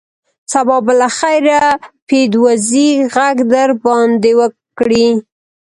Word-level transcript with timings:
سبا 0.51 0.77
به 0.85 0.93
له 0.99 1.07
خیره 1.17 1.61
پیدوزي 2.09 2.89
غږ 3.15 3.37
در 3.53 3.69
باندې 3.85 4.31
وکړي. 4.39 5.07